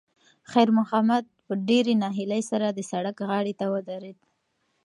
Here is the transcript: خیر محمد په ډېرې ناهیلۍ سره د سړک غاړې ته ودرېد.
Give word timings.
خیر 0.51 0.69
محمد 0.77 1.23
په 1.45 1.53
ډېرې 1.69 1.93
ناهیلۍ 2.03 2.41
سره 2.51 2.67
د 2.71 2.79
سړک 2.91 3.15
غاړې 3.29 3.53
ته 3.59 3.65
ودرېد. 3.73 4.17